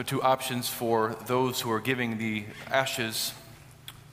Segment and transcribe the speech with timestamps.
[0.00, 3.34] There are two options for those who are giving the ashes,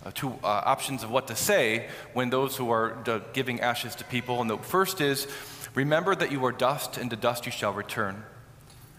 [0.05, 3.95] uh, two uh, options of what to say when those who are d- giving ashes
[3.95, 4.41] to people.
[4.41, 5.27] And the first is,
[5.75, 8.21] remember that you are dust, and to dust you shall return.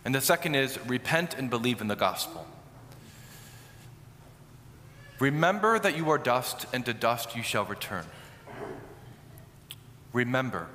[0.06, 2.46] And the second is, repent and believe in the gospel.
[5.18, 8.07] Remember that you are dust, and to dust you shall return.
[10.14, 10.68] Remember.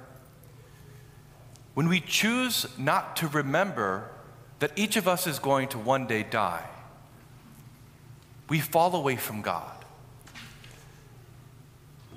[1.74, 4.12] When we choose not to remember
[4.64, 6.64] that each of us is going to one day die,
[8.48, 9.76] we fall away from God.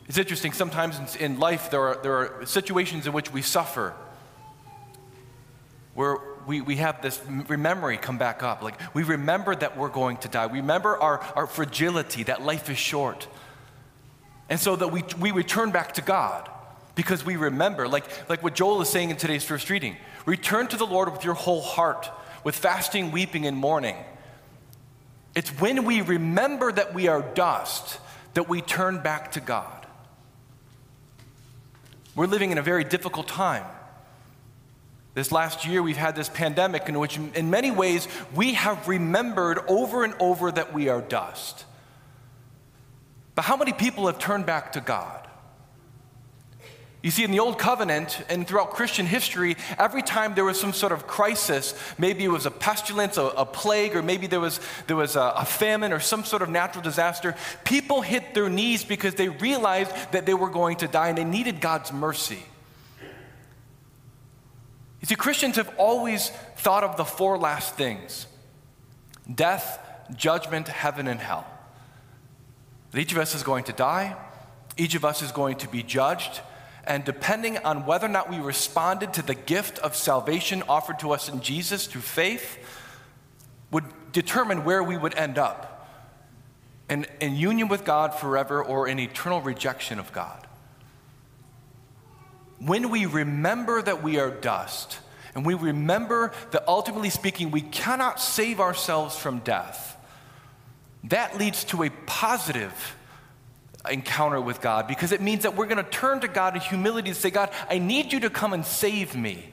[0.06, 3.94] It's interesting, sometimes in life there are, there are situations in which we suffer
[5.94, 8.62] where we, we have this memory come back up.
[8.62, 10.46] Like we remember that we're going to die.
[10.46, 13.26] We remember our, our fragility, that life is short.
[14.48, 16.48] And so that we, we return back to God
[16.94, 20.76] because we remember, like, like what Joel is saying in today's first reading return to
[20.76, 22.08] the Lord with your whole heart,
[22.46, 23.96] with fasting, weeping, and mourning.
[25.34, 27.98] It's when we remember that we are dust
[28.34, 29.84] that we turn back to God.
[32.14, 33.64] We're living in a very difficult time.
[35.14, 39.58] This last year, we've had this pandemic in which, in many ways, we have remembered
[39.66, 41.64] over and over that we are dust.
[43.34, 45.25] But how many people have turned back to God?
[47.02, 50.72] You see, in the Old Covenant and throughout Christian history, every time there was some
[50.72, 54.58] sort of crisis, maybe it was a pestilence, a, a plague, or maybe there was,
[54.86, 58.84] there was a, a famine or some sort of natural disaster, people hit their knees
[58.84, 62.42] because they realized that they were going to die and they needed God's mercy.
[65.00, 68.26] You see, Christians have always thought of the four last things
[69.32, 69.78] death,
[70.16, 71.46] judgment, heaven, and hell.
[72.90, 74.16] That each of us is going to die,
[74.76, 76.40] each of us is going to be judged,
[76.86, 81.12] and depending on whether or not we responded to the gift of salvation offered to
[81.12, 82.58] us in Jesus through faith,
[83.70, 85.72] would determine where we would end up.
[86.88, 90.46] In, in union with God forever or in eternal rejection of God.
[92.58, 95.00] When we remember that we are dust,
[95.34, 99.96] and we remember that ultimately speaking, we cannot save ourselves from death,
[101.04, 102.96] that leads to a positive
[103.90, 107.10] encounter with God because it means that we're going to turn to God in humility
[107.10, 109.52] and say, God, I need you to come and save me.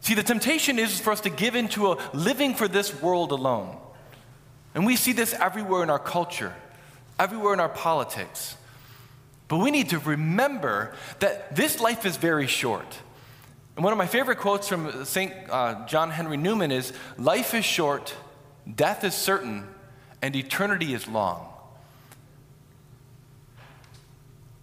[0.00, 3.76] See, the temptation is for us to give into a living for this world alone.
[4.74, 6.54] And we see this everywhere in our culture,
[7.18, 8.56] everywhere in our politics.
[9.48, 12.98] But we need to remember that this life is very short.
[13.76, 15.32] And one of my favorite quotes from St.
[15.48, 18.14] Uh, John Henry Newman is Life is short,
[18.72, 19.66] death is certain,
[20.22, 21.49] and eternity is long.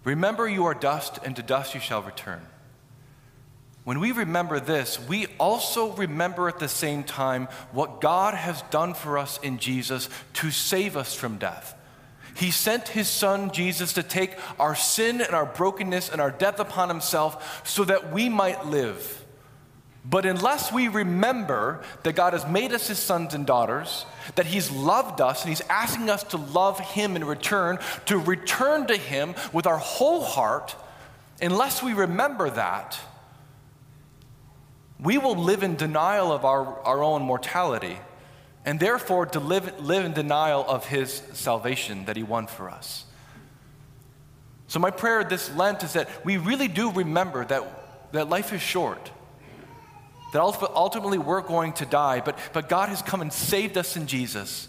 [0.07, 2.39] Remember, you are dust, and to dust you shall return.
[3.83, 8.93] When we remember this, we also remember at the same time what God has done
[8.93, 11.75] for us in Jesus to save us from death.
[12.37, 16.61] He sent his son Jesus to take our sin and our brokenness and our death
[16.61, 19.25] upon himself so that we might live.
[20.09, 24.71] But unless we remember that God has made us his sons and daughters, that he's
[24.71, 29.35] loved us and he's asking us to love him in return, to return to him
[29.51, 30.75] with our whole heart,
[31.41, 32.97] unless we remember that,
[34.99, 37.97] we will live in denial of our, our own mortality
[38.65, 43.05] and therefore to live, live in denial of his salvation that he won for us.
[44.67, 48.61] So, my prayer this Lent is that we really do remember that, that life is
[48.61, 49.11] short,
[50.33, 54.07] that ultimately we're going to die, but, but God has come and saved us in
[54.07, 54.67] Jesus.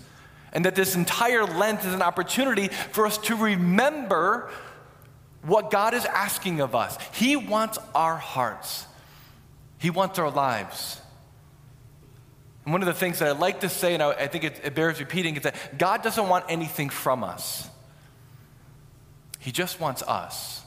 [0.53, 4.51] And that this entire Lent is an opportunity for us to remember
[5.43, 6.97] what God is asking of us.
[7.13, 8.87] He wants our hearts,
[9.79, 11.01] He wants our lives.
[12.65, 14.61] And one of the things that I like to say, and I, I think it,
[14.63, 17.69] it bears repeating, is that God doesn't want anything from us,
[19.39, 20.63] He just wants us.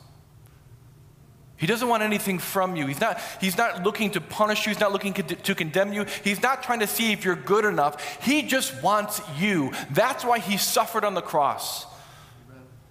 [1.62, 2.88] He doesn't want anything from you.
[2.88, 4.72] He's not, he's not looking to punish you.
[4.72, 6.08] He's not looking to, condemn you.
[6.24, 8.24] He's not trying to see if you're good enough.
[8.24, 9.72] He just wants you.
[9.91, 11.85] That's why he suffered on the cross.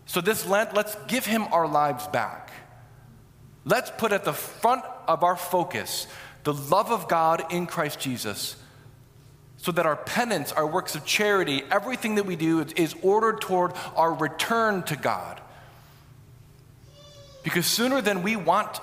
[0.06, 2.52] So, this Lent, let's give him our lives back.
[3.64, 6.06] Let's put at the front of our focus
[6.44, 8.54] the love of God in Christ Jesus
[9.56, 13.72] so that our penance, our works of charity, everything that we do is ordered toward
[13.96, 15.40] our return to God.
[17.42, 18.80] Because sooner than we want,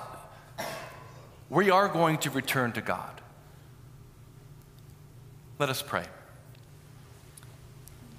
[1.48, 3.20] we are going to return to God.
[5.58, 6.04] Let us pray.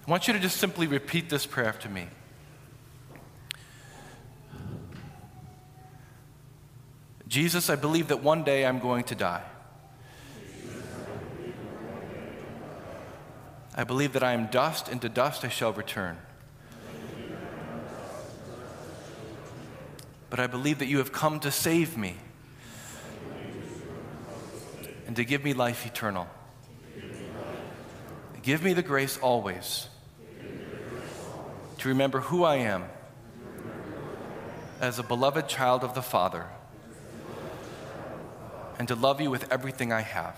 [0.07, 2.07] I want you to just simply repeat this prayer after me.
[7.27, 9.43] Jesus, I believe that one day I'm going to die.
[13.75, 16.17] I believe that I am dust, and to dust I shall return.
[20.29, 22.15] But I believe that you have come to save me
[25.07, 26.27] and to give me life eternal.
[28.43, 29.87] Give me the grace always
[31.79, 32.85] to remember who I am
[34.81, 36.45] as a beloved child of the Father
[38.77, 40.35] and to love you with everything I have.